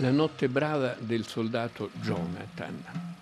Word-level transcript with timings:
La 0.00 0.10
notte 0.10 0.48
brava 0.50 0.94
del 0.98 1.26
soldato 1.26 1.88
Jonathan. 2.02 3.15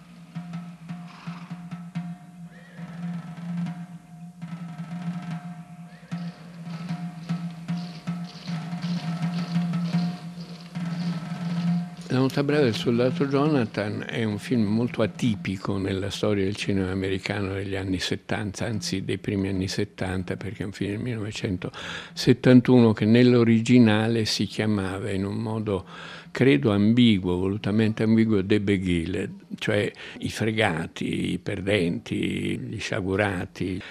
La 12.14 12.20
nota 12.20 12.44
breve 12.44 12.62
del 12.62 12.76
soldato 12.76 13.26
Jonathan 13.26 14.06
è 14.08 14.22
un 14.22 14.38
film 14.38 14.62
molto 14.62 15.02
atipico 15.02 15.78
nella 15.78 16.10
storia 16.10 16.44
del 16.44 16.54
cinema 16.54 16.92
americano 16.92 17.54
degli 17.54 17.74
anni 17.74 17.98
70, 17.98 18.64
anzi 18.64 19.04
dei 19.04 19.18
primi 19.18 19.48
anni 19.48 19.66
70, 19.66 20.36
perché 20.36 20.62
è 20.62 20.66
un 20.66 20.70
film 20.70 20.92
del 20.92 21.00
1971 21.00 22.92
che 22.92 23.04
nell'originale 23.04 24.26
si 24.26 24.46
chiamava 24.46 25.10
in 25.10 25.24
un 25.24 25.34
modo 25.34 25.84
credo 26.30 26.70
ambiguo, 26.70 27.36
volutamente 27.36 28.04
ambiguo, 28.04 28.46
The 28.46 28.60
Beguiled, 28.60 29.32
cioè 29.56 29.90
i 30.18 30.30
fregati, 30.30 31.32
i 31.32 31.38
perdenti, 31.38 32.56
gli 32.60 32.78
sciagurati, 32.78 33.82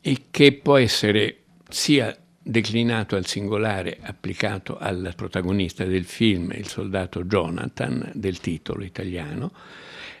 e 0.00 0.22
che 0.32 0.52
può 0.52 0.78
essere 0.78 1.42
sia 1.68 2.12
declinato 2.48 3.14
al 3.14 3.26
singolare 3.26 3.98
applicato 4.00 4.78
al 4.78 5.12
protagonista 5.14 5.84
del 5.84 6.04
film, 6.04 6.52
il 6.52 6.66
soldato 6.66 7.22
Jonathan, 7.24 8.10
del 8.14 8.40
titolo 8.40 8.84
italiano, 8.84 9.52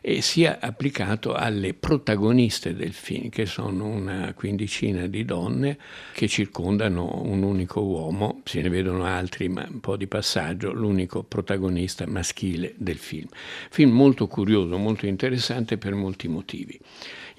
e 0.02 0.20
sia 0.20 0.58
applicato 0.60 1.32
alle 1.32 1.72
protagoniste 1.72 2.74
del 2.74 2.92
film, 2.92 3.30
che 3.30 3.46
sono 3.46 3.86
una 3.86 4.34
quindicina 4.34 5.06
di 5.06 5.24
donne 5.24 5.78
che 6.12 6.28
circondano 6.28 7.22
un 7.24 7.42
unico 7.42 7.80
uomo, 7.80 8.42
se 8.44 8.60
ne 8.60 8.68
vedono 8.68 9.04
altri, 9.04 9.48
ma 9.48 9.66
un 9.68 9.80
po' 9.80 9.96
di 9.96 10.06
passaggio, 10.06 10.72
l'unico 10.72 11.24
protagonista 11.24 12.06
maschile 12.06 12.74
del 12.76 12.98
film. 12.98 13.28
Film 13.70 13.92
molto 13.92 14.26
curioso, 14.26 14.76
molto 14.76 15.06
interessante 15.06 15.78
per 15.78 15.94
molti 15.94 16.28
motivi. 16.28 16.78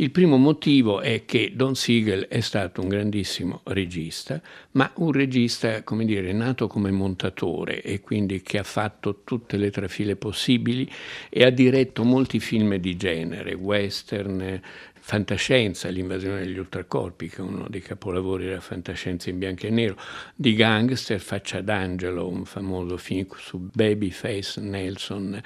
Il 0.02 0.12
primo 0.12 0.38
motivo 0.38 1.02
è 1.02 1.26
che 1.26 1.52
Don 1.54 1.76
Siegel 1.76 2.28
è 2.30 2.40
stato 2.40 2.80
un 2.80 2.88
grandissimo 2.88 3.60
regista, 3.66 4.42
ma 4.72 4.90
un 4.96 5.12
regista, 5.12 5.84
come 5.84 6.06
dire, 6.06 6.32
nato 6.32 6.68
come 6.68 6.90
montatore 6.90 7.82
e 7.82 8.00
quindi 8.00 8.42
che 8.42 8.60
ha 8.60 8.64
fatto 8.64 9.24
tutte 9.26 9.58
le 9.58 9.72
trafile 9.72 10.16
possibili 10.16 10.90
e 11.30 11.44
ha 11.44 11.50
diretto 11.50 12.06
molti 12.06 12.40
film 12.40 12.76
di 12.76 12.96
genere, 12.96 13.54
western, 13.56 14.62
fantascienza, 14.94 15.90
l'invasione 15.90 16.46
degli 16.46 16.60
ultracorpi, 16.60 17.28
che 17.28 17.38
è 17.38 17.42
uno 17.42 17.66
dei 17.68 17.82
capolavori 17.82 18.46
della 18.46 18.62
fantascienza 18.62 19.30
in 19.30 19.38
bianco 19.38 19.66
e 19.66 19.70
nero, 19.70 19.98
di 20.34 20.54
gangster, 20.54 21.20
Faccia 21.20 21.60
d'Angelo, 21.60 22.26
un 22.26 22.46
famoso 22.46 22.96
film 22.96 23.28
su 23.38 23.70
Babyface 23.74 24.62
Nelson, 24.62 25.42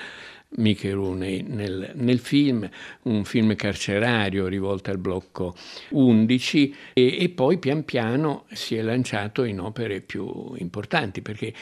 Mickey 0.58 0.92
Rooney 0.92 1.42
nel, 1.42 1.92
nel, 1.96 2.20
film, 2.20 2.68
un 3.04 3.24
film 3.24 3.56
carcerario 3.56 4.48
rivolto 4.48 4.92
al 4.92 4.98
blocco 4.98 5.56
11 5.90 6.76
e, 6.94 7.18
e 7.20 7.30
poi 7.30 7.58
pian 7.58 7.84
piano 7.86 8.46
si 8.52 8.76
è 8.76 8.82
lanciato 8.82 9.44
in 9.44 9.60
opere 9.60 10.02
più 10.02 10.54
importanti 10.58 11.22
perché 11.22 11.54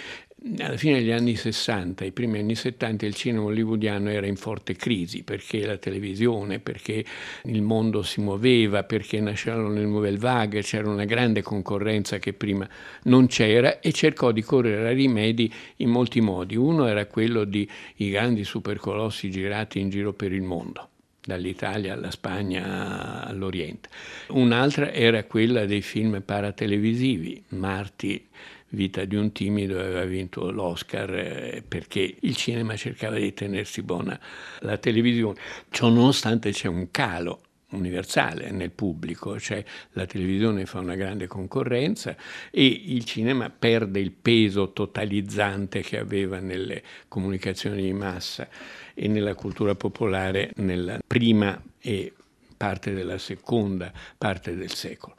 alla 0.57 0.75
fine 0.75 0.99
degli 0.99 1.11
anni 1.11 1.35
60, 1.35 2.03
i 2.03 2.11
primi 2.11 2.39
anni 2.39 2.55
70, 2.55 3.05
il 3.05 3.13
cinema 3.13 3.45
hollywoodiano 3.45 4.09
era 4.09 4.25
in 4.25 4.35
forte 4.35 4.75
crisi 4.75 5.21
perché 5.21 5.63
la 5.65 5.77
televisione, 5.77 6.59
perché 6.59 7.05
il 7.43 7.61
mondo 7.61 8.01
si 8.01 8.21
muoveva, 8.21 8.83
perché 8.83 9.19
nascevano 9.19 9.71
le 9.71 9.85
nouvelle 9.85 10.17
vague, 10.17 10.63
c'era 10.63 10.89
una 10.89 11.05
grande 11.05 11.43
concorrenza 11.43 12.17
che 12.17 12.33
prima 12.33 12.67
non 13.03 13.27
c'era 13.27 13.79
e 13.79 13.91
cercò 13.91 14.31
di 14.31 14.41
correre 14.41 14.89
a 14.89 14.93
rimedi 14.93 15.51
in 15.77 15.89
molti 15.89 16.21
modi. 16.21 16.55
Uno 16.55 16.87
era 16.87 17.05
quello 17.05 17.43
di 17.43 17.69
grandi 17.95 18.43
supercolossi 18.43 19.29
girati 19.29 19.79
in 19.79 19.89
giro 19.89 20.13
per 20.13 20.31
il 20.31 20.41
mondo 20.41 20.90
dall'Italia 21.23 21.93
alla 21.93 22.11
Spagna 22.11 23.23
all'Oriente. 23.23 23.89
Un'altra 24.29 24.91
era 24.91 25.23
quella 25.23 25.65
dei 25.65 25.81
film 25.81 26.21
paratelevisivi, 26.21 27.43
Marti 27.49 28.27
Vita 28.73 29.03
di 29.03 29.17
un 29.17 29.33
timido 29.33 29.79
aveva 29.79 30.05
vinto 30.05 30.49
l'Oscar 30.49 31.13
eh, 31.13 31.63
perché 31.67 32.15
il 32.21 32.35
cinema 32.37 32.77
cercava 32.77 33.17
di 33.17 33.33
tenersi 33.33 33.81
buona 33.81 34.17
la 34.59 34.77
televisione. 34.77 35.37
Ciò 35.69 35.89
nonostante 35.89 36.51
c'è 36.51 36.69
un 36.69 36.89
calo 36.89 37.41
universale 37.71 38.51
nel 38.51 38.71
pubblico, 38.71 39.39
cioè 39.39 39.63
la 39.91 40.05
televisione 40.05 40.65
fa 40.65 40.79
una 40.79 40.95
grande 40.95 41.27
concorrenza 41.27 42.15
e 42.49 42.65
il 42.65 43.03
cinema 43.05 43.49
perde 43.49 43.99
il 43.99 44.11
peso 44.11 44.71
totalizzante 44.71 45.81
che 45.81 45.97
aveva 45.97 46.39
nelle 46.39 46.83
comunicazioni 47.07 47.81
di 47.81 47.93
massa 47.93 48.47
e 48.93 49.07
nella 49.07 49.35
cultura 49.35 49.75
popolare 49.75 50.51
nella 50.55 50.99
prima 51.05 51.61
e 51.79 52.13
parte 52.55 52.93
della 52.93 53.17
seconda 53.17 53.91
parte 54.17 54.55
del 54.55 54.71
secolo. 54.71 55.15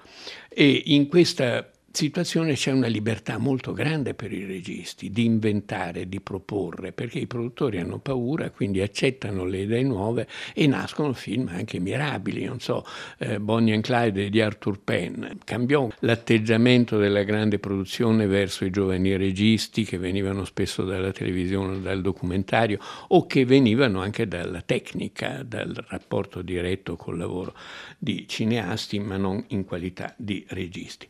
E 0.49 0.83
in 0.87 1.09
questa 1.09 1.69
situazione 1.93 2.55
c'è 2.55 2.73
una 2.73 2.87
libertà 2.87 3.39
molto 3.39 3.73
grande 3.73 4.15
per 4.15 4.33
i 4.33 4.45
registi 4.45 5.11
di 5.11 5.25
inventare, 5.25 6.09
di 6.09 6.21
proporre, 6.21 6.93
perché 6.93 7.19
i 7.19 7.27
produttori 7.27 7.79
hanno 7.79 7.99
paura, 7.99 8.51
quindi 8.51 8.81
accettano 8.81 9.45
le 9.45 9.61
idee 9.61 9.83
nuove 9.83 10.27
e 10.55 10.67
nascono 10.67 11.13
film 11.13 11.49
anche 11.49 11.79
mirabili. 11.79 12.45
Non 12.45 12.61
so, 12.61 12.85
eh, 13.19 13.39
Bonnie 13.39 13.75
and 13.75 13.83
Clyde 13.83 14.31
di 14.31 14.41
Arthur 14.41 14.81
Penn 14.83 15.25
cambiò 15.45 15.89
l'atteggiamento 16.01 16.99
della 16.99 17.23
grande 17.23 17.59
produzione 17.59 18.27
verso 18.27 18.65
i 18.65 18.71
giovani 18.71 19.17
registi 19.17 19.85
che 19.85 19.99
venivano 19.99 20.45
spesso 20.45 20.85
dalla 20.85 21.13
televisione 21.13 21.77
o 21.77 21.79
dal 21.79 22.01
documentario 22.01 22.79
o 23.09 23.27
che 23.27 23.45
venivano 23.45 24.01
anche 24.01 24.27
dalla 24.27 24.63
tecnica, 24.63 25.43
dal 25.43 25.73
rapporto 25.89 26.43
diretto 26.43 26.97
col 26.97 27.19
lavoro 27.19 27.55
di 27.99 28.27
cineasti, 28.27 28.99
ma 28.99 29.17
non 29.17 29.45
in 29.49 29.65
qualità 29.65 30.15
di 30.17 30.45
registi. 30.49 31.09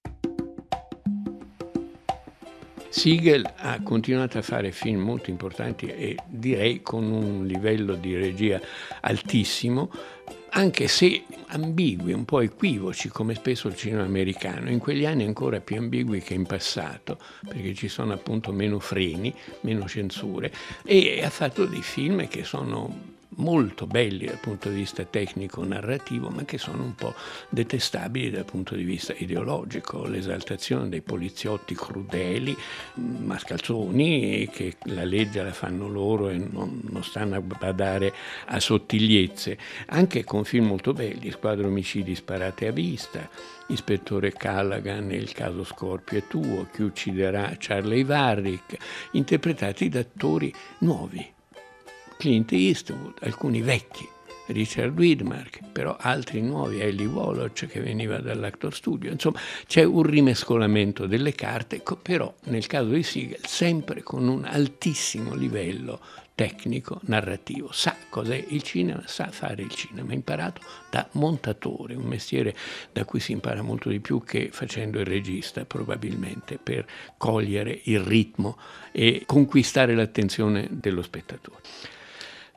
Siegel 2.92 3.50
ha 3.56 3.82
continuato 3.82 4.36
a 4.36 4.42
fare 4.42 4.70
film 4.70 5.00
molto 5.00 5.30
importanti 5.30 5.86
e 5.86 6.14
direi 6.26 6.82
con 6.82 7.10
un 7.10 7.46
livello 7.46 7.94
di 7.94 8.14
regia 8.14 8.60
altissimo, 9.00 9.90
anche 10.50 10.88
se 10.88 11.24
ambigui, 11.46 12.12
un 12.12 12.26
po' 12.26 12.40
equivoci, 12.40 13.08
come 13.08 13.34
spesso 13.34 13.68
il 13.68 13.76
cinema 13.76 14.02
americano, 14.02 14.68
in 14.68 14.78
quegli 14.78 15.06
anni 15.06 15.24
ancora 15.24 15.60
più 15.60 15.76
ambigui 15.76 16.20
che 16.20 16.34
in 16.34 16.44
passato, 16.44 17.18
perché 17.48 17.72
ci 17.72 17.88
sono 17.88 18.12
appunto 18.12 18.52
meno 18.52 18.78
freni, 18.78 19.34
meno 19.62 19.88
censure, 19.88 20.52
e 20.84 21.22
ha 21.24 21.30
fatto 21.30 21.64
dei 21.64 21.80
film 21.80 22.28
che 22.28 22.44
sono 22.44 23.11
molto 23.36 23.86
belli 23.86 24.26
dal 24.26 24.38
punto 24.38 24.68
di 24.68 24.76
vista 24.76 25.04
tecnico-narrativo, 25.04 26.28
ma 26.28 26.44
che 26.44 26.58
sono 26.58 26.82
un 26.82 26.94
po' 26.94 27.14
detestabili 27.48 28.30
dal 28.30 28.44
punto 28.44 28.74
di 28.74 28.84
vista 28.84 29.14
ideologico. 29.16 30.06
L'esaltazione 30.06 30.88
dei 30.88 31.00
poliziotti 31.00 31.74
crudeli, 31.74 32.56
mascalzoni, 32.94 34.48
che 34.52 34.76
la 34.84 35.04
legge 35.04 35.42
la 35.42 35.52
fanno 35.52 35.88
loro 35.88 36.28
e 36.28 36.36
non, 36.36 36.80
non 36.82 37.02
stanno 37.04 37.36
a 37.36 37.40
badare 37.40 38.12
a 38.46 38.60
sottigliezze. 38.60 39.58
Anche 39.86 40.24
con 40.24 40.44
film 40.44 40.66
molto 40.66 40.92
belli, 40.92 41.30
Squadra 41.30 41.66
omicidi 41.66 42.14
sparate 42.14 42.66
a 42.66 42.72
vista, 42.72 43.28
Ispettore 43.68 44.32
Callaghan, 44.32 45.10
Il 45.12 45.32
caso 45.32 45.64
Scorpio 45.64 46.18
è 46.18 46.26
tuo, 46.26 46.68
Chi 46.72 46.82
ucciderà 46.82 47.54
Charlie 47.58 48.04
Varrick, 48.04 48.76
interpretati 49.12 49.88
da 49.88 50.00
attori 50.00 50.52
nuovi 50.78 51.31
Clint 52.22 52.52
Eastwood, 52.52 53.14
alcuni 53.22 53.62
vecchi, 53.62 54.08
Richard 54.46 54.96
Widmark, 54.96 55.72
però 55.72 55.96
altri 55.98 56.40
nuovi, 56.40 56.78
Ellie 56.78 57.06
Wallach 57.06 57.66
che 57.66 57.80
veniva 57.80 58.18
dall'Actor 58.18 58.72
Studio, 58.72 59.10
insomma 59.10 59.40
c'è 59.66 59.82
un 59.82 60.04
rimescolamento 60.04 61.06
delle 61.06 61.34
carte, 61.34 61.82
però 62.00 62.32
nel 62.44 62.68
caso 62.68 62.90
di 62.90 63.02
Siegel 63.02 63.44
sempre 63.44 64.04
con 64.04 64.28
un 64.28 64.44
altissimo 64.44 65.34
livello 65.34 65.98
tecnico, 66.36 67.00
narrativo, 67.06 67.72
sa 67.72 67.96
cos'è 68.08 68.44
il 68.50 68.62
cinema, 68.62 69.02
sa 69.06 69.28
fare 69.32 69.62
il 69.62 69.70
cinema, 69.70 70.12
imparato 70.12 70.60
da 70.92 71.08
montatore, 71.14 71.96
un 71.96 72.04
mestiere 72.04 72.54
da 72.92 73.04
cui 73.04 73.18
si 73.18 73.32
impara 73.32 73.62
molto 73.62 73.88
di 73.88 73.98
più 73.98 74.22
che 74.22 74.50
facendo 74.52 75.00
il 75.00 75.06
regista 75.06 75.64
probabilmente 75.64 76.56
per 76.62 76.86
cogliere 77.16 77.80
il 77.86 77.98
ritmo 77.98 78.56
e 78.92 79.24
conquistare 79.26 79.96
l'attenzione 79.96 80.68
dello 80.70 81.02
spettatore. 81.02 81.60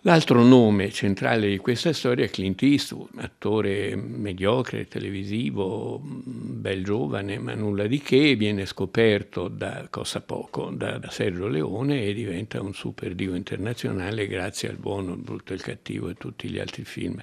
L'altro 0.07 0.43
nome 0.43 0.91
centrale 0.91 1.49
di 1.49 1.57
questa 1.57 1.91
storia 1.91 2.25
è 2.25 2.29
Clint 2.29 2.61
Eastwood, 2.61 3.09
attore 3.15 3.95
mediocre, 3.95 4.87
televisivo, 4.87 5.99
bel 5.99 6.83
giovane, 6.83 7.39
ma 7.39 7.55
nulla 7.55 7.87
di 7.87 7.97
che, 7.97 8.35
viene 8.35 8.67
scoperto 8.67 9.47
da 9.47 9.87
cosa 9.89 10.21
poco 10.21 10.69
da, 10.69 10.99
da 10.99 11.09
Sergio 11.09 11.47
Leone 11.47 12.03
e 12.03 12.13
diventa 12.13 12.61
un 12.61 12.75
super 12.75 13.15
dio 13.15 13.33
internazionale 13.33 14.27
grazie 14.27 14.69
al 14.69 14.75
buono, 14.75 15.13
il 15.13 15.21
brutto 15.21 15.53
e 15.53 15.55
il 15.55 15.63
cattivo 15.63 16.09
e 16.09 16.13
tutti 16.13 16.51
gli 16.51 16.59
altri 16.59 16.83
film 16.83 17.19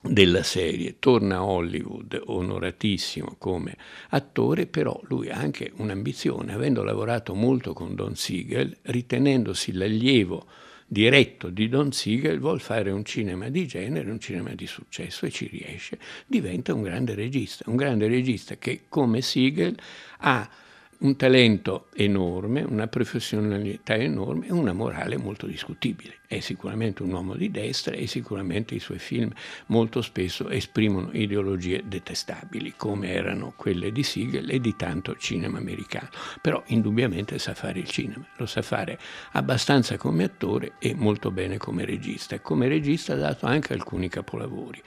della 0.00 0.42
serie. 0.42 0.96
Torna 0.98 1.36
a 1.36 1.44
Hollywood 1.44 2.18
onoratissimo 2.24 3.34
come 3.36 3.76
attore, 4.08 4.64
però 4.64 4.98
lui 5.08 5.28
ha 5.28 5.36
anche 5.36 5.70
un'ambizione, 5.76 6.54
avendo 6.54 6.82
lavorato 6.82 7.34
molto 7.34 7.74
con 7.74 7.94
Don 7.94 8.16
Siegel, 8.16 8.74
ritenendosi 8.84 9.74
l'allievo 9.74 10.46
diretto 10.86 11.50
di 11.50 11.68
Don 11.68 11.92
Siegel, 11.92 12.38
vuol 12.38 12.60
fare 12.60 12.90
un 12.90 13.04
cinema 13.04 13.48
di 13.48 13.66
genere, 13.66 14.10
un 14.10 14.20
cinema 14.20 14.54
di 14.54 14.66
successo 14.66 15.26
e 15.26 15.30
ci 15.30 15.46
riesce, 15.46 15.98
diventa 16.26 16.72
un 16.72 16.82
grande 16.82 17.14
regista, 17.14 17.64
un 17.68 17.76
grande 17.76 18.06
regista 18.06 18.56
che 18.56 18.82
come 18.88 19.20
Siegel 19.20 19.76
ha 20.18 20.48
un 20.98 21.16
talento 21.16 21.88
enorme, 21.94 22.62
una 22.62 22.86
professionalità 22.86 23.94
enorme 23.94 24.46
e 24.46 24.52
una 24.52 24.72
morale 24.72 25.16
molto 25.16 25.46
discutibile. 25.46 26.14
È 26.26 26.40
sicuramente 26.40 27.02
un 27.02 27.12
uomo 27.12 27.34
di 27.34 27.50
destra 27.50 27.94
e 27.94 28.06
sicuramente 28.06 28.74
i 28.74 28.80
suoi 28.80 28.98
film 28.98 29.30
molto 29.66 30.02
spesso 30.02 30.48
esprimono 30.48 31.10
ideologie 31.12 31.82
detestabili, 31.86 32.74
come 32.76 33.12
erano 33.12 33.52
quelle 33.56 33.92
di 33.92 34.02
Siegel 34.02 34.50
e 34.50 34.60
di 34.60 34.74
tanto 34.76 35.16
cinema 35.16 35.58
americano. 35.58 36.08
Però 36.40 36.62
indubbiamente 36.66 37.38
sa 37.38 37.54
fare 37.54 37.78
il 37.78 37.88
cinema, 37.88 38.26
lo 38.36 38.46
sa 38.46 38.62
fare 38.62 38.98
abbastanza 39.32 39.96
come 39.96 40.24
attore 40.24 40.72
e 40.78 40.94
molto 40.94 41.30
bene 41.30 41.58
come 41.58 41.84
regista. 41.84 42.40
Come 42.40 42.68
regista 42.68 43.12
ha 43.12 43.16
dato 43.16 43.46
anche 43.46 43.72
alcuni 43.72 44.08
capolavori. 44.08 44.82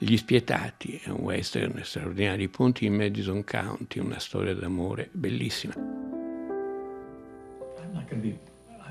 Gli 0.00 0.16
Spietati 0.16 1.00
è 1.02 1.08
un 1.08 1.22
western 1.22 1.80
straordinario, 1.82 2.44
I 2.44 2.48
ponti 2.48 2.86
in 2.86 2.94
Madison 2.94 3.42
County, 3.42 3.98
una 3.98 4.20
storia 4.20 4.54
d'amore 4.54 5.08
bellissima. 5.10 5.74
I'm 5.74 5.82
not 7.92 8.08
going 8.08 8.22
to 8.22 8.28
be 8.28 8.38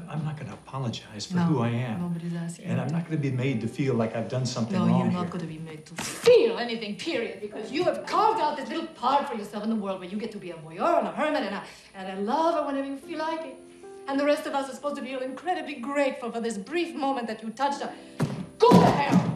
I'm 0.10 0.24
not 0.24 0.38
going 0.38 0.48
to 0.48 0.54
apologize 0.54 1.26
for 1.26 1.36
no, 1.36 1.44
who 1.44 1.62
I 1.62 1.70
am. 1.70 2.02
Nobody's 2.02 2.34
asking. 2.34 2.66
And 2.66 2.80
I'm 2.80 2.88
not 2.88 3.08
going 3.08 3.18
to 3.18 3.18
be 3.18 3.32
made 3.32 3.62
to 3.62 3.68
feel 3.68 3.94
like 3.94 4.16
I've 4.16 4.30
done 4.30 4.46
something 4.46 4.78
no, 4.78 4.86
wrong. 4.86 4.92
No, 4.92 5.04
you're 5.04 5.14
not 5.14 5.24
here. 5.24 5.32
going 5.32 5.42
to 5.42 5.48
be 5.48 5.60
made 5.60 5.86
to 5.86 5.96
feel 5.96 6.58
anything, 6.58 6.96
period, 6.96 7.42
because 7.42 7.72
you 7.72 7.84
have 7.84 8.06
carved 8.06 8.40
out 8.40 8.58
this 8.58 8.70
little 8.70 8.88
part 8.88 9.28
for 9.28 9.36
yourself 9.36 9.64
in 9.64 9.70
the 9.70 9.76
world 9.76 10.00
where 10.00 10.10
you 10.10 10.18
get 10.18 10.32
to 10.32 10.38
be 10.38 10.52
a 10.52 10.56
voyeur 10.56 11.00
and 11.00 11.08
a 11.08 11.12
hermit 11.12 11.44
and 11.44 11.56
a, 11.56 11.64
and 11.96 12.20
a 12.20 12.22
lover 12.22 12.68
whenever 12.68 12.88
you 12.88 12.98
feel 12.98 13.20
like 13.20 13.46
it. 13.46 13.56
And 14.08 14.20
the 14.20 14.26
rest 14.26 14.46
of 14.46 14.54
us 14.54 14.70
are 14.70 14.76
supposed 14.76 14.96
to 14.98 15.02
feel 15.02 15.20
incredibly 15.20 15.76
grateful 15.76 16.32
for 16.32 16.40
this 16.40 16.58
brief 16.58 16.96
moment 16.96 17.28
that 17.28 17.44
you 17.44 17.50
touched 17.50 17.82
us. 17.82 17.92
Go 18.60 18.70
to 18.70 18.86
hell! 18.86 19.27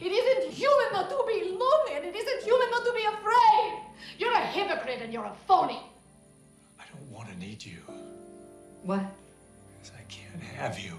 It 0.00 0.12
isn't 0.12 0.52
human 0.52 0.92
not 0.92 1.10
to 1.10 1.24
be 1.26 1.50
lonely, 1.50 1.92
and 1.96 2.04
it 2.06 2.16
isn't 2.16 2.42
human 2.42 2.70
not 2.70 2.84
to 2.86 2.92
be 2.92 3.04
afraid. 3.04 3.70
You're 4.18 4.32
a 4.32 4.46
hypocrite 4.46 5.02
and 5.02 5.12
you're 5.12 5.26
a 5.26 5.36
phony. 5.46 5.80
I 6.78 6.84
don't 6.90 7.10
want 7.12 7.28
to 7.28 7.38
need 7.38 7.62
you. 7.64 7.80
What? 8.82 9.02
Because 9.78 9.92
I 9.98 10.02
can't 10.08 10.42
have 10.42 10.78
you. 10.78 10.96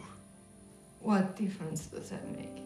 What 1.00 1.36
difference 1.36 1.88
does 1.88 2.09
that 2.12 2.27
make? 2.30 2.62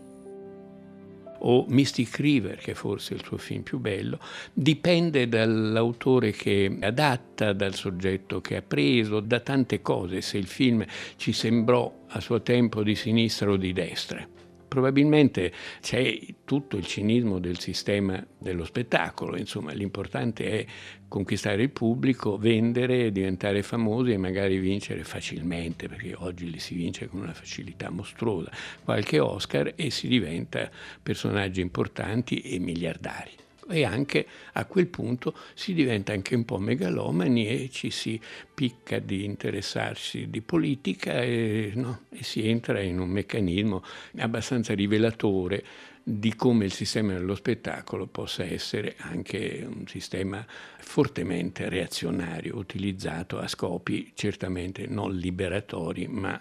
o 1.40 1.66
Mystic 1.68 2.18
River, 2.18 2.56
che 2.56 2.74
forse 2.74 3.14
è 3.14 3.18
il 3.18 3.24
suo 3.24 3.38
film 3.38 3.62
più 3.62 3.80
bello, 3.80 4.20
dipende 4.54 5.28
dall'autore 5.28 6.32
che 6.32 6.76
adatta, 6.82 7.54
dal 7.54 7.76
soggetto 7.76 8.42
che 8.42 8.58
ha 8.58 8.62
preso, 8.62 9.20
da 9.20 9.40
tante 9.40 9.82
cose, 9.82 10.22
se 10.22 10.38
il 10.38 10.48
film 10.48 10.84
ci 11.18 11.34
sembrò 11.34 12.06
a 12.08 12.20
suo 12.20 12.42
tempo 12.42 12.84
di 12.84 12.96
sinistra 12.96 13.52
o 13.52 13.58
di 13.58 13.74
destra. 13.74 14.35
Probabilmente 14.76 15.54
c'è 15.80 16.20
tutto 16.44 16.76
il 16.76 16.86
cinismo 16.86 17.40
del 17.40 17.60
sistema 17.60 18.22
dello 18.38 18.66
spettacolo, 18.66 19.38
insomma 19.38 19.72
l'importante 19.72 20.52
è 20.52 20.66
conquistare 21.08 21.62
il 21.62 21.70
pubblico, 21.70 22.38
vendere, 22.38 23.10
diventare 23.14 23.64
famosi 23.64 24.12
e 24.12 24.18
magari 24.18 24.58
vincere 24.58 25.06
facilmente, 25.06 25.88
perché 25.88 26.14
oggi 26.14 26.52
li 26.52 26.60
si 26.60 26.76
vince 26.76 27.08
con 27.08 27.22
una 27.22 27.34
facilità 27.34 27.90
mostruosa, 27.90 28.52
qualche 28.84 29.18
Oscar 29.18 29.72
e 29.78 29.90
si 29.92 30.10
diventa 30.10 30.70
personaggi 31.02 31.62
importanti 31.62 32.42
e 32.42 32.60
miliardari 32.60 33.32
e 33.68 33.84
anche 33.84 34.26
a 34.54 34.66
quel 34.66 34.88
punto 34.88 35.36
si 35.54 35.74
diventa 35.74 36.14
anche 36.14 36.36
un 36.36 36.46
po' 36.46 36.58
megalomani 36.58 37.48
e 37.48 37.70
ci 37.72 37.90
si 37.90 38.20
picca 38.54 39.00
di 39.00 39.24
interessarsi 39.24 40.30
di 40.30 40.42
politica 40.42 41.22
e, 41.22 41.72
no, 41.76 42.02
e 42.10 42.24
si 42.24 42.48
entra 42.48 42.80
in 42.82 43.00
un 43.00 43.10
meccanismo 43.10 43.84
abbastanza 44.18 44.74
rivelatore 44.74 45.64
di 46.08 46.36
come 46.36 46.66
il 46.66 46.72
sistema 46.72 47.14
dello 47.14 47.34
spettacolo 47.34 48.06
possa 48.06 48.44
essere 48.44 48.94
anche 49.00 49.66
un 49.68 49.88
sistema 49.88 50.46
fortemente 50.78 51.68
reazionario, 51.68 52.58
utilizzato 52.58 53.40
a 53.40 53.48
scopi 53.48 54.12
certamente 54.14 54.86
non 54.86 55.16
liberatori 55.16 56.08
ma 56.08 56.40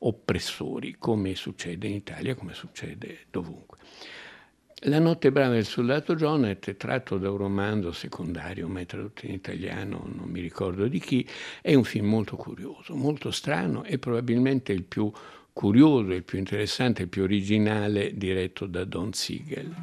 oppressori, 0.00 0.96
come 0.98 1.34
succede 1.34 1.86
in 1.86 1.94
Italia, 1.94 2.34
come 2.34 2.52
succede 2.52 3.20
dovunque. 3.30 3.78
La 4.80 4.98
notte 4.98 5.32
brava 5.32 5.54
del 5.54 5.64
soldato 5.64 6.14
Jonet, 6.14 6.76
tratto 6.76 7.16
da 7.16 7.30
un 7.30 7.38
romanzo 7.38 7.92
secondario, 7.92 8.68
mai 8.68 8.84
tradotto 8.84 9.24
in 9.24 9.32
italiano, 9.32 10.06
non 10.14 10.28
mi 10.28 10.40
ricordo 10.40 10.86
di 10.86 11.00
chi, 11.00 11.26
è 11.62 11.72
un 11.72 11.82
film 11.82 12.08
molto 12.08 12.36
curioso, 12.36 12.94
molto 12.94 13.30
strano 13.30 13.84
e 13.84 13.98
probabilmente 13.98 14.74
il 14.74 14.82
più 14.82 15.10
curioso, 15.50 16.12
il 16.12 16.24
più 16.24 16.36
interessante, 16.36 17.02
il 17.02 17.08
più 17.08 17.22
originale 17.22 18.18
diretto 18.18 18.66
da 18.66 18.84
Don 18.84 19.14
Siegel. 19.14 19.74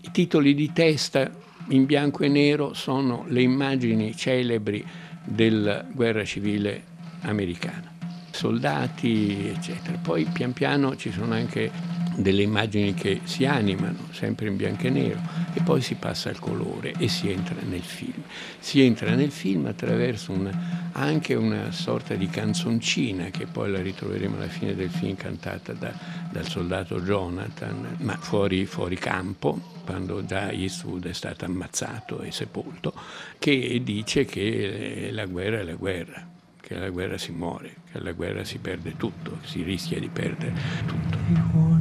I 0.00 0.10
titoli 0.10 0.52
di 0.52 0.72
testa 0.72 1.30
in 1.68 1.86
bianco 1.86 2.24
e 2.24 2.28
nero 2.28 2.74
sono 2.74 3.24
le 3.28 3.42
immagini 3.42 4.16
celebri 4.16 4.84
della 5.22 5.86
guerra 5.88 6.24
civile 6.24 6.82
americana, 7.20 7.94
soldati, 8.32 9.46
eccetera. 9.46 9.96
Poi 9.96 10.24
pian 10.24 10.52
piano 10.52 10.96
ci 10.96 11.12
sono 11.12 11.34
anche 11.34 11.97
delle 12.18 12.42
immagini 12.42 12.94
che 12.94 13.20
si 13.24 13.44
animano, 13.44 14.08
sempre 14.10 14.48
in 14.48 14.56
bianco 14.56 14.86
e 14.86 14.90
nero, 14.90 15.20
e 15.54 15.62
poi 15.62 15.80
si 15.80 15.94
passa 15.94 16.28
al 16.28 16.38
colore 16.38 16.92
e 16.98 17.08
si 17.08 17.30
entra 17.30 17.56
nel 17.62 17.82
film. 17.82 18.22
Si 18.58 18.80
entra 18.80 19.14
nel 19.14 19.30
film 19.30 19.66
attraverso 19.66 20.32
una, 20.32 20.90
anche 20.92 21.34
una 21.34 21.70
sorta 21.70 22.14
di 22.14 22.28
canzoncina, 22.28 23.26
che 23.26 23.46
poi 23.46 23.70
la 23.70 23.80
ritroveremo 23.80 24.36
alla 24.36 24.48
fine 24.48 24.74
del 24.74 24.90
film 24.90 25.14
cantata 25.14 25.72
da, 25.72 25.92
dal 26.30 26.48
soldato 26.48 27.00
Jonathan, 27.00 27.96
ma 27.98 28.16
fuori, 28.16 28.66
fuori 28.66 28.96
campo, 28.96 29.76
quando 29.84 30.24
già 30.24 30.50
Eastwood 30.50 31.06
è 31.06 31.12
stato 31.12 31.44
ammazzato 31.44 32.20
e 32.22 32.32
sepolto, 32.32 32.92
che 33.38 33.80
dice 33.84 34.24
che 34.24 35.10
la 35.12 35.26
guerra 35.26 35.60
è 35.60 35.62
la 35.62 35.74
guerra 35.74 36.36
che 36.68 36.76
alla 36.76 36.90
guerra 36.90 37.16
si 37.16 37.32
muore, 37.32 37.76
che 37.90 37.96
alla 37.96 38.12
guerra 38.12 38.44
si 38.44 38.58
perde 38.58 38.94
tutto, 38.98 39.38
si 39.42 39.62
rischia 39.62 39.98
di 39.98 40.08
perdere 40.08 40.52
tutto. 40.86 41.77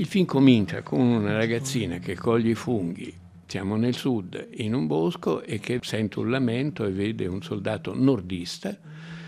Il 0.00 0.06
film 0.06 0.24
comincia 0.24 0.80
con 0.80 1.00
una 1.00 1.36
ragazzina 1.36 1.98
che 1.98 2.14
coglie 2.14 2.52
i 2.52 2.54
funghi, 2.54 3.12
siamo 3.46 3.76
nel 3.76 3.94
sud, 3.94 4.48
in 4.52 4.72
un 4.72 4.86
bosco 4.86 5.42
e 5.42 5.60
che 5.60 5.78
sente 5.82 6.20
un 6.20 6.30
lamento 6.30 6.86
e 6.86 6.90
vede 6.90 7.26
un 7.26 7.42
soldato 7.42 7.94
nordista 7.94 8.74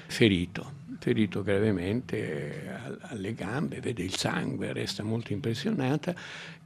ferito, 0.07 0.73
ferito 0.99 1.43
gravemente 1.43 2.71
alle 3.03 3.35
gambe, 3.35 3.81
vede 3.81 4.03
il 4.03 4.17
sangue, 4.17 4.73
resta 4.73 5.03
molto 5.03 5.35
impressionata. 5.35 6.15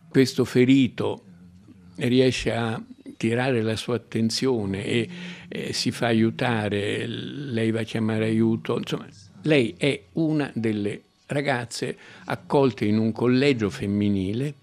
Questo 0.08 0.44
ferito 0.44 1.24
riesce 1.96 2.54
a 2.54 2.80
tirare 3.16 3.60
la 3.60 3.74
sua 3.74 3.96
attenzione 3.96 4.84
e 4.84 5.08
eh, 5.48 5.72
si 5.72 5.90
fa 5.90 6.06
aiutare, 6.06 7.08
lei 7.08 7.72
va 7.72 7.80
a 7.80 7.82
chiamare 7.82 8.26
aiuto, 8.26 8.78
insomma, 8.78 9.08
lei 9.42 9.74
è 9.76 10.00
una 10.12 10.48
delle 10.54 11.05
ragazze 11.26 11.96
accolte 12.24 12.84
in 12.84 12.98
un 12.98 13.12
collegio 13.12 13.70
femminile 13.70 14.54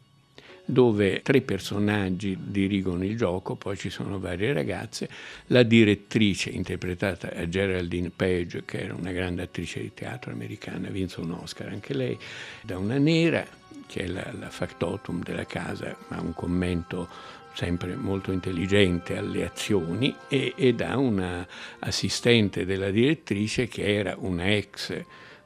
dove 0.65 1.22
tre 1.22 1.41
personaggi 1.41 2.38
dirigono 2.39 3.03
il 3.03 3.17
gioco, 3.17 3.55
poi 3.55 3.77
ci 3.77 3.89
sono 3.89 4.20
varie 4.20 4.53
ragazze, 4.53 5.10
la 5.48 5.63
direttrice 5.63 6.50
interpretata 6.51 7.27
da 7.27 7.50
Geraldine 7.50 8.12
Page, 8.15 8.63
che 8.65 8.79
era 8.79 8.96
una 8.96 9.12
grande 9.12 9.41
attrice 9.41 9.82
di 9.82 9.93
teatro 9.93 10.32
americana, 10.32 10.88
vinse 10.89 11.20
un 11.20 11.32
Oscar 11.32 11.67
anche 11.67 11.93
lei, 11.93 12.17
da 12.62 12.77
una 12.77 12.98
nera, 12.98 13.46
che 13.88 14.03
è 14.03 14.08
la, 14.08 14.32
la 14.39 14.50
factotum 14.50 15.22
della 15.22 15.46
casa, 15.46 15.98
ma 16.08 16.22
un 16.22 16.34
commento 16.34 17.10
sempre 17.53 17.96
molto 17.96 18.32
intelligente 18.32 19.17
alle 19.17 19.46
azioni, 19.46 20.15
e, 20.29 20.53
e 20.55 20.74
da 20.74 20.98
una 20.98 21.46
assistente 21.79 22.65
della 22.65 22.89
direttrice 22.89 23.67
che 23.67 23.84
era 23.84 24.15
una 24.17 24.50
ex 24.55 25.03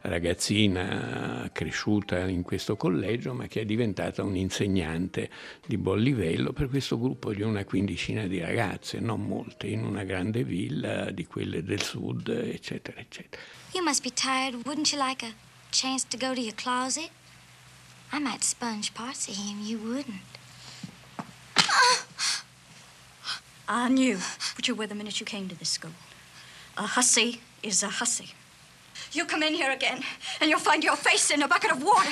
ragazzina 0.07 1.49
cresciuta 1.51 2.19
in 2.27 2.41
questo 2.41 2.75
collegio, 2.75 3.33
ma 3.33 3.47
che 3.47 3.61
è 3.61 3.65
diventata 3.65 4.23
un'insegnante 4.23 5.29
di 5.65 5.77
buon 5.77 5.99
livello 5.99 6.53
per 6.53 6.69
questo 6.69 6.99
gruppo 6.99 7.33
di 7.33 7.41
una 7.41 7.65
quindicina 7.65 8.25
di 8.27 8.39
ragazze, 8.39 8.99
non 8.99 9.21
molte, 9.21 9.67
in 9.67 9.83
una 9.83 10.03
grande 10.03 10.43
villa 10.43 11.11
di 11.11 11.25
quelle 11.25 11.63
del 11.63 11.81
sud, 11.81 12.29
eccetera, 12.29 12.99
eccetera. 12.99 13.41
You 13.73 13.83
must 13.83 14.01
be 14.01 14.11
tired. 14.11 14.65
Wouldn't 14.65 14.91
you 14.91 14.99
like 14.99 15.25
a 15.25 15.33
chance 15.71 16.05
to 16.09 16.17
go 16.17 16.33
to 16.33 16.41
your 16.41 16.55
closet? 16.55 17.09
I 18.11 18.19
might 18.19 18.43
sponge 18.43 18.93
parts 18.93 19.27
of 19.27 19.35
him. 19.35 19.59
You 19.61 19.79
wouldn't. 19.79 20.21
I 23.69 23.89
knew 23.89 24.17
what 24.55 24.67
you 24.67 24.75
were 24.75 24.87
the 24.87 24.95
minute 24.95 25.19
you 25.19 25.25
came 25.25 25.49
to 25.49 25.55
this 25.55 25.69
school. 25.69 25.91
A 26.77 26.83
hussy 26.83 27.41
is 27.61 27.83
a 27.83 27.89
hussy. 27.89 28.33
You 29.13 29.25
come 29.25 29.45
in 29.45 29.53
here 29.53 29.71
again 29.71 29.99
and 30.41 30.49
you'll 30.49 30.59
find 30.59 30.83
your 30.83 30.97
face 30.97 31.33
in 31.33 31.41
a 31.41 31.47
bucket 31.47 31.71
of 31.71 31.81
water. 31.81 32.11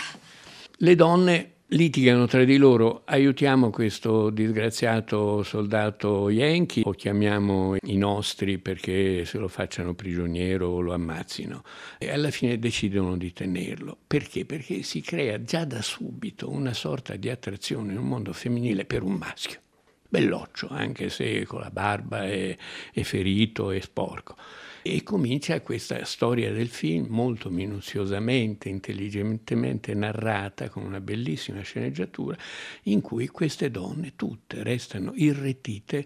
Le 0.77 0.95
donne 0.95 1.51
litigano 1.69 2.25
tra 2.25 2.43
di 2.43 2.57
loro, 2.57 3.01
aiutiamo 3.05 3.69
questo 3.69 4.29
disgraziato 4.29 5.43
soldato 5.43 6.29
Yankee 6.29 6.83
o 6.85 6.91
chiamiamo 6.91 7.75
i 7.81 7.97
nostri 7.97 8.59
perché 8.59 9.25
se 9.25 9.37
lo 9.37 9.47
facciano 9.47 9.93
prigioniero 9.93 10.67
o 10.67 10.81
lo 10.81 10.93
ammazzino. 10.93 11.63
E 11.97 12.11
alla 12.11 12.31
fine 12.31 12.59
decidono 12.59 13.17
di 13.17 13.33
tenerlo. 13.33 13.97
Perché? 14.05 14.45
Perché 14.45 14.83
si 14.83 15.01
crea 15.01 15.41
già 15.41 15.65
da 15.65 15.81
subito 15.81 16.49
una 16.49 16.73
sorta 16.73 17.15
di 17.15 17.29
attrazione 17.29 17.91
in 17.91 17.97
un 17.97 18.07
mondo 18.07 18.31
femminile 18.31 18.85
per 18.85 19.03
un 19.03 19.13
maschio. 19.13 19.59
Belloccio, 20.07 20.67
anche 20.69 21.09
se 21.09 21.45
con 21.45 21.61
la 21.61 21.71
barba 21.71 22.25
è, 22.25 22.55
è 22.93 23.01
ferito 23.03 23.71
e 23.71 23.81
sporco. 23.81 24.35
E 24.81 25.01
comincia 25.01 25.61
questa 25.61 26.05
storia 26.05 26.51
del 26.51 26.67
film 26.67 27.07
molto 27.09 27.49
minuziosamente, 27.49 28.69
intelligentemente 28.69 29.95
narrata, 29.95 30.69
con 30.69 30.83
una 30.83 31.01
bellissima 31.01 31.61
sceneggiatura, 31.61 32.37
in 32.83 33.01
cui 33.01 33.27
queste 33.27 33.71
donne 33.71 34.13
tutte 34.15 34.61
restano 34.61 35.11
irretite 35.15 36.05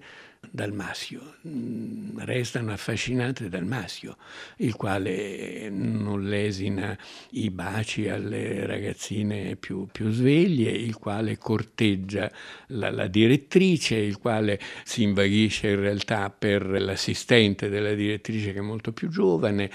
dal 0.51 0.71
maschio, 0.71 1.35
mm, 1.47 2.19
restano 2.19 2.71
affascinate 2.71 3.49
dal 3.49 3.65
maschio, 3.65 4.17
il 4.57 4.75
quale 4.75 5.69
non 5.69 6.23
lesina 6.23 6.97
i 7.31 7.49
baci 7.49 8.07
alle 8.07 8.65
ragazzine 8.65 9.55
più, 9.57 9.87
più 9.91 10.09
sveglie, 10.09 10.71
il 10.71 10.95
quale 10.95 11.37
corteggia 11.37 12.31
la, 12.67 12.89
la, 12.89 13.07
direttrice, 13.07 13.95
il 13.95 14.17
quale 14.17 14.59
si 14.83 15.03
invaghisce 15.03 15.69
in 15.69 15.79
realtà 15.79 16.29
per 16.29 16.65
l'assistente 16.81 17.69
della 17.69 17.93
direttrice 17.93 18.53
che 18.53 18.59
è 18.59 18.63
molto 18.63 18.91
più 18.91 19.09
giovane, 19.09 19.69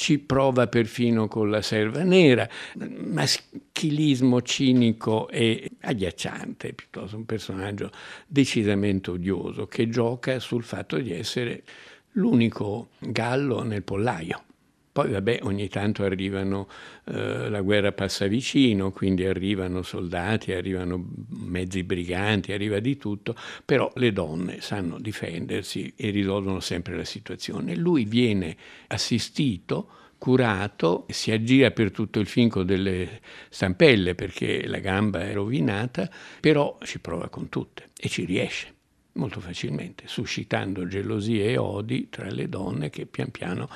ci 0.00 0.18
prova 0.18 0.66
perfino 0.66 1.28
con 1.28 1.50
la 1.50 1.60
serva 1.60 2.02
nera, 2.02 2.48
maschilismo 2.78 4.40
cinico 4.40 5.28
e 5.28 5.72
agghiacciante, 5.78 6.72
piuttosto 6.72 7.18
un 7.18 7.26
personaggio 7.26 7.90
decisamente 8.26 9.10
odioso 9.10 9.66
che 9.66 9.90
gioca 9.90 10.38
sul 10.38 10.62
fatto 10.62 10.96
di 10.96 11.12
essere 11.12 11.64
l'unico 12.12 12.92
gallo 12.98 13.62
nel 13.62 13.82
pollaio. 13.82 14.44
Poi 14.92 15.10
vabbè, 15.10 15.40
ogni 15.42 15.68
tanto 15.68 16.02
arrivano, 16.02 16.68
eh, 17.04 17.48
la 17.48 17.60
guerra 17.60 17.92
passa 17.92 18.26
vicino, 18.26 18.90
quindi 18.90 19.24
arrivano 19.24 19.82
soldati, 19.82 20.52
arrivano 20.52 21.10
mezzi 21.28 21.84
briganti, 21.84 22.52
arriva 22.52 22.80
di 22.80 22.96
tutto, 22.96 23.36
però 23.64 23.90
le 23.94 24.12
donne 24.12 24.60
sanno 24.60 24.98
difendersi 24.98 25.92
e 25.96 26.10
risolvono 26.10 26.58
sempre 26.58 26.96
la 26.96 27.04
situazione. 27.04 27.76
Lui 27.76 28.04
viene 28.04 28.56
assistito, 28.88 29.88
curato, 30.18 31.06
si 31.08 31.30
aggira 31.30 31.70
per 31.70 31.92
tutto 31.92 32.18
il 32.18 32.26
film 32.26 32.48
con 32.48 32.66
delle 32.66 33.20
stampelle 33.48 34.16
perché 34.16 34.66
la 34.66 34.80
gamba 34.80 35.20
è 35.20 35.32
rovinata, 35.32 36.10
però 36.40 36.76
ci 36.82 36.98
prova 36.98 37.28
con 37.28 37.48
tutte 37.48 37.90
e 37.96 38.08
ci 38.08 38.24
riesce 38.24 38.74
molto 39.12 39.40
facilmente, 39.40 40.04
suscitando 40.06 40.86
gelosie 40.86 41.50
e 41.50 41.56
odi 41.56 42.08
tra 42.08 42.30
le 42.30 42.48
donne 42.48 42.90
che 42.90 43.06
pian 43.06 43.30
piano 43.30 43.68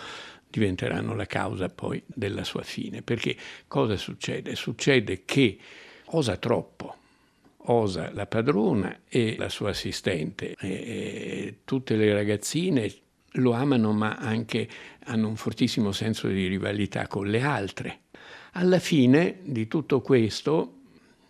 diventeranno 0.58 1.14
la 1.14 1.26
causa 1.26 1.68
poi 1.68 2.02
della 2.06 2.44
sua 2.44 2.62
fine. 2.62 3.02
Perché 3.02 3.36
cosa 3.66 3.96
succede? 3.96 4.54
Succede 4.54 5.22
che 5.24 5.58
osa 6.06 6.36
troppo, 6.36 6.96
osa 7.66 8.10
la 8.12 8.26
padrona 8.26 9.00
e 9.08 9.36
la 9.36 9.48
sua 9.48 9.70
assistente. 9.70 10.54
E, 10.58 10.68
e 10.68 11.58
tutte 11.64 11.96
le 11.96 12.12
ragazzine 12.12 12.92
lo 13.38 13.52
amano 13.52 13.92
ma 13.92 14.16
anche 14.16 14.68
hanno 15.06 15.28
un 15.28 15.36
fortissimo 15.36 15.92
senso 15.92 16.28
di 16.28 16.46
rivalità 16.46 17.06
con 17.06 17.26
le 17.26 17.40
altre. 17.40 18.00
Alla 18.52 18.78
fine 18.78 19.40
di 19.42 19.66
tutto 19.66 20.00
questo, 20.00 20.80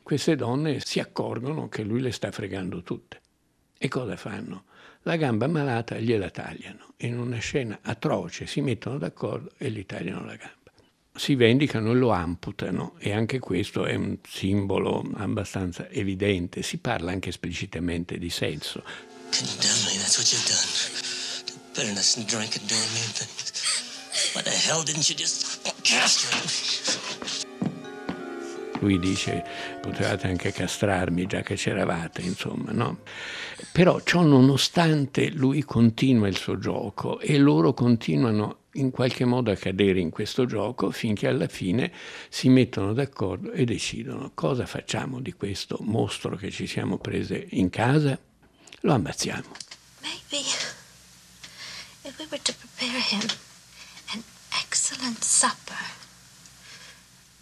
queste 0.03 0.37
donne 0.37 0.81
si 0.81 1.01
accorgono 1.01 1.69
che 1.69 1.83
lui 1.83 2.01
le 2.01 2.13
sta 2.13 2.31
fregando 2.31 2.83
tutte. 2.83 3.21
E 3.79 3.89
cosa 3.89 4.17
fanno? 4.17 4.65
La 5.07 5.17
gamba 5.17 5.47
malata 5.49 5.99
gliela 5.99 6.31
tagliano. 6.31 6.95
In 6.99 7.19
una 7.19 7.37
scena 7.37 7.79
atroce 7.83 8.47
si 8.47 8.63
mettono 8.63 8.97
d'accordo 8.97 9.51
e 9.59 9.71
gli 9.71 9.85
tagliano 9.85 10.25
la 10.25 10.35
gamba. 10.35 10.73
Si 11.15 11.35
vendicano 11.35 11.91
e 11.91 11.95
lo 11.95 12.11
amputano 12.11 12.95
e 12.99 13.13
anche 13.13 13.39
questo 13.39 13.85
è 13.85 13.95
un 13.97 14.17
simbolo 14.27 15.05
abbastanza 15.17 15.91
evidente. 15.91 16.63
Si 16.63 16.79
parla 16.79 17.13
anche 17.13 17.29
esplicitamente 17.29 18.17
di 18.17 18.31
senso. 18.31 18.83
Condemn 19.31 19.85
me, 19.85 19.99
that's 19.99 20.17
what 20.17 20.33
you've 20.33 20.49
done. 20.49 20.65
Bitterness 21.75 22.17
and 22.17 22.27
drink 22.27 22.57
and 22.57 22.67
doing 22.67 22.93
mean 22.95 23.13
things. 23.13 24.33
Why 24.33 24.43
the 24.43 24.51
hell 24.51 24.83
didn't 24.83 25.07
you 25.11 25.15
just 25.15 25.61
castrate 25.83 27.44
Lui 28.85 28.99
dice 28.99 29.43
potevate 29.81 30.27
anche 30.27 30.53
castrarmi 30.53 31.25
già 31.25 31.41
che 31.41 31.55
c'eravate, 31.55 32.21
insomma, 32.21 32.71
no? 32.71 32.99
Però 33.73 33.99
ciò 34.01 34.21
nonostante 34.21 35.31
lui 35.31 35.65
continua 35.65 36.29
il 36.29 36.37
suo 36.37 36.59
gioco 36.59 37.19
e 37.19 37.39
loro 37.39 37.73
continuano 37.73 38.59
in 38.73 38.91
qualche 38.91 39.25
modo 39.25 39.51
a 39.51 39.55
cadere 39.57 40.01
in 40.01 40.11
questo 40.11 40.45
gioco 40.45 40.91
finché 40.91 41.29
alla 41.29 41.49
fine 41.49 41.91
si 42.29 42.51
mettono 42.51 42.93
d'accordo 42.93 43.53
e 43.53 43.65
decidono 43.65 44.33
cosa 44.35 44.67
facciamo 44.67 45.19
di 45.19 45.33
questo 45.33 45.79
mostro 45.81 46.37
che 46.37 46.51
ci 46.51 46.67
siamo 46.67 46.99
prese 46.99 47.47
in 47.53 47.71
casa. 47.71 48.19
Lo 48.81 48.93
ammazziamo. 48.93 49.49
Maybe 50.03 50.45
if 52.03 52.19
we 52.19 52.27
were 52.31 52.43
to 52.43 52.53
prepare 52.53 53.01
him 53.13 53.27
an 54.13 54.23
excellent 54.61 55.23
supper. 55.23 56.04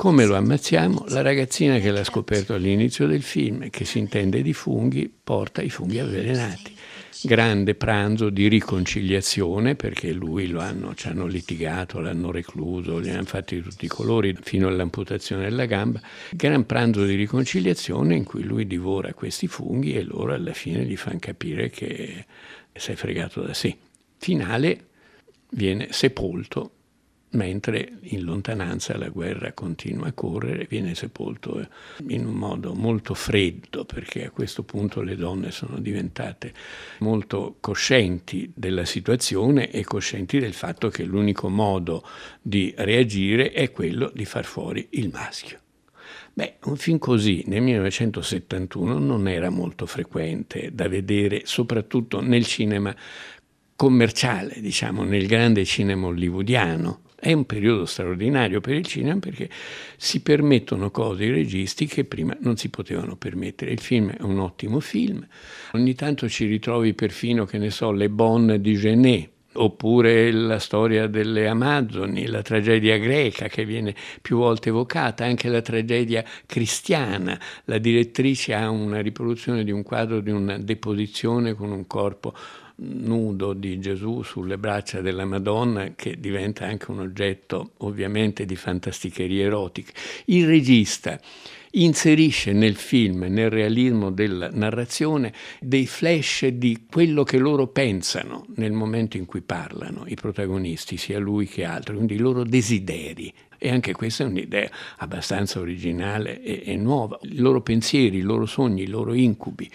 Come 0.02 0.24
lo 0.24 0.34
ammazziamo? 0.34 1.04
La 1.10 1.22
ragazzina 1.22 1.78
che 1.78 1.92
l'ha 1.92 2.02
scoperto 2.02 2.54
all'inizio 2.54 3.06
del 3.06 3.22
film, 3.22 3.70
che 3.70 3.84
si 3.84 4.00
intende 4.00 4.42
di 4.42 4.52
funghi, 4.52 5.08
porta 5.08 5.62
i 5.62 5.70
funghi 5.70 6.00
avvelenati. 6.00 6.74
Grande 7.22 7.76
pranzo 7.76 8.28
di 8.28 8.48
riconciliazione 8.48 9.76
perché 9.76 10.10
lui 10.10 10.48
lo 10.48 10.58
hanno, 10.58 10.96
ci 10.96 11.06
hanno 11.06 11.26
litigato, 11.26 12.00
l'hanno 12.00 12.32
recluso, 12.32 13.00
gli 13.00 13.10
hanno 13.10 13.22
fatti 13.22 13.54
di 13.54 13.62
tutti 13.62 13.84
i 13.84 13.88
colori 13.88 14.36
fino 14.42 14.66
all'amputazione 14.66 15.44
della 15.44 15.66
gamba. 15.66 16.00
Gran 16.32 16.66
pranzo 16.66 17.04
di 17.04 17.14
riconciliazione 17.14 18.16
in 18.16 18.24
cui 18.24 18.42
lui 18.42 18.66
divora 18.66 19.14
questi 19.14 19.46
funghi 19.46 19.94
e 19.94 20.02
loro 20.02 20.34
alla 20.34 20.52
fine 20.52 20.84
gli 20.84 20.96
fanno 20.96 21.20
capire 21.20 21.70
che 21.70 22.26
si 22.72 22.90
è 22.90 22.96
fregato 22.96 23.40
da 23.40 23.54
sé. 23.54 23.76
Finale 24.18 24.86
viene 25.50 25.92
sepolto 25.92 26.72
mentre 27.32 27.98
in 28.02 28.24
lontananza 28.24 28.96
la 28.96 29.08
guerra 29.08 29.52
continua 29.52 30.08
a 30.08 30.12
correre, 30.12 30.66
viene 30.68 30.94
sepolto 30.94 31.60
eh, 31.60 31.68
in 32.08 32.26
un 32.26 32.34
modo 32.34 32.74
molto 32.74 33.14
freddo, 33.14 33.84
perché 33.84 34.26
a 34.26 34.30
questo 34.30 34.62
punto 34.62 35.02
le 35.02 35.16
donne 35.16 35.50
sono 35.50 35.78
diventate 35.78 36.52
molto 36.98 37.56
coscienti 37.60 38.50
della 38.54 38.84
situazione 38.84 39.70
e 39.70 39.84
coscienti 39.84 40.38
del 40.38 40.54
fatto 40.54 40.88
che 40.88 41.04
l'unico 41.04 41.48
modo 41.48 42.04
di 42.40 42.72
reagire 42.76 43.52
è 43.52 43.70
quello 43.70 44.10
di 44.14 44.24
far 44.24 44.44
fuori 44.44 44.88
il 44.90 45.10
maschio. 45.10 45.60
Beh, 46.34 46.56
un 46.64 46.76
film 46.76 46.98
così 46.98 47.44
nel 47.46 47.60
1971 47.60 48.98
non 48.98 49.28
era 49.28 49.50
molto 49.50 49.84
frequente 49.84 50.70
da 50.72 50.88
vedere, 50.88 51.42
soprattutto 51.44 52.22
nel 52.22 52.46
cinema 52.46 52.94
commerciale, 53.76 54.60
diciamo, 54.60 55.02
nel 55.02 55.26
grande 55.26 55.64
cinema 55.66 56.06
hollywoodiano. 56.06 57.00
È 57.24 57.32
un 57.32 57.46
periodo 57.46 57.86
straordinario 57.86 58.60
per 58.60 58.74
il 58.74 58.84
cinema 58.84 59.20
perché 59.20 59.48
si 59.96 60.22
permettono 60.22 60.90
cose 60.90 61.22
ai 61.22 61.30
registi 61.30 61.86
che 61.86 62.04
prima 62.04 62.36
non 62.40 62.56
si 62.56 62.68
potevano 62.68 63.14
permettere. 63.14 63.70
Il 63.70 63.78
film 63.78 64.10
è 64.10 64.22
un 64.22 64.40
ottimo 64.40 64.80
film, 64.80 65.24
ogni 65.74 65.94
tanto 65.94 66.28
ci 66.28 66.46
ritrovi 66.46 66.94
perfino, 66.94 67.44
che 67.44 67.58
ne 67.58 67.70
so, 67.70 67.92
Le 67.92 68.08
Bonne 68.08 68.60
di 68.60 68.74
Genet, 68.74 69.30
oppure 69.52 70.32
la 70.32 70.58
storia 70.58 71.06
delle 71.06 71.46
Amazzoni, 71.46 72.26
la 72.26 72.42
tragedia 72.42 72.96
greca 72.96 73.46
che 73.46 73.64
viene 73.64 73.94
più 74.20 74.38
volte 74.38 74.70
evocata, 74.70 75.24
anche 75.24 75.48
la 75.48 75.60
tragedia 75.60 76.24
cristiana. 76.44 77.38
La 77.66 77.78
direttrice 77.78 78.52
ha 78.54 78.68
una 78.68 79.00
riproduzione 79.00 79.62
di 79.62 79.70
un 79.70 79.84
quadro 79.84 80.18
di 80.18 80.32
una 80.32 80.58
deposizione 80.58 81.54
con 81.54 81.70
un 81.70 81.86
corpo 81.86 82.34
nudo 82.76 83.52
di 83.52 83.78
Gesù 83.78 84.22
sulle 84.22 84.58
braccia 84.58 85.00
della 85.00 85.24
Madonna 85.24 85.92
che 85.94 86.18
diventa 86.18 86.66
anche 86.66 86.90
un 86.90 87.00
oggetto 87.00 87.72
ovviamente 87.78 88.44
di 88.44 88.56
fantasticherie 88.56 89.44
erotiche. 89.44 89.92
Il 90.26 90.46
regista 90.46 91.18
inserisce 91.72 92.52
nel 92.52 92.76
film, 92.76 93.26
nel 93.28 93.50
realismo 93.50 94.10
della 94.10 94.50
narrazione, 94.50 95.32
dei 95.60 95.86
flash 95.86 96.46
di 96.46 96.84
quello 96.90 97.22
che 97.22 97.38
loro 97.38 97.68
pensano 97.68 98.46
nel 98.56 98.72
momento 98.72 99.16
in 99.16 99.24
cui 99.24 99.40
parlano, 99.40 100.04
i 100.06 100.14
protagonisti, 100.14 100.96
sia 100.96 101.18
lui 101.18 101.46
che 101.46 101.64
altri, 101.64 101.94
quindi 101.94 102.14
i 102.14 102.18
loro 102.18 102.44
desideri. 102.44 103.32
E 103.56 103.70
anche 103.70 103.92
questa 103.92 104.24
è 104.24 104.26
un'idea 104.26 104.68
abbastanza 104.98 105.60
originale 105.60 106.42
e, 106.42 106.62
e 106.66 106.76
nuova. 106.76 107.18
I 107.22 107.38
loro 107.38 107.62
pensieri, 107.62 108.18
i 108.18 108.22
loro 108.22 108.44
sogni, 108.44 108.82
i 108.82 108.88
loro 108.88 109.14
incubi. 109.14 109.70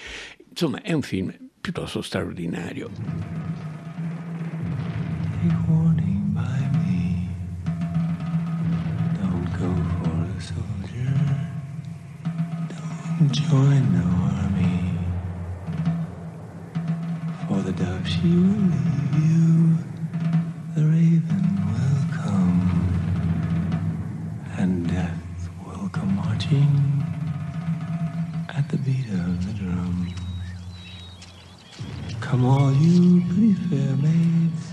Insomma, 0.50 0.82
è 0.82 0.92
un 0.92 1.02
film 1.02 1.34
piuttosto 1.68 2.02
straordinario. 2.02 2.90
join 13.32 13.84
the 13.92 14.04
army. 14.32 14.94
For 17.48 17.62
the 17.62 17.74
dove 17.74 18.08
she 18.08 18.22
will 18.22 18.64
leave 18.72 19.16
you, 19.28 19.78
the 20.76 20.86
raven 20.86 21.46
will 21.68 22.02
come, 22.16 22.62
and 24.58 24.88
death 24.88 25.50
will 25.66 25.90
come 25.90 26.16
marching 26.16 27.04
at 28.56 28.70
the 28.70 28.78
beat 28.78 29.10
of 29.10 29.46
the 29.48 29.54
drum. 29.54 30.14
Come 32.20 32.46
all 32.46 32.74
you 32.74 33.22
pretty 33.28 33.54
fair 33.54 33.96
maids, 33.96 34.72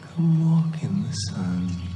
come 0.00 0.50
walk 0.50 0.82
in 0.82 1.02
the 1.04 1.12
sun. 1.12 1.91